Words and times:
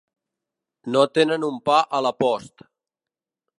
No 0.95 1.03
tenen 1.17 1.45
un 1.49 1.61
pa 1.71 1.77
a 1.99 2.01
la 2.09 2.15
post. 2.25 2.67